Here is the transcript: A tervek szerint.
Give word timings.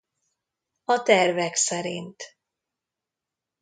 A 0.83 1.03
tervek 1.03 1.55
szerint. 1.55 2.23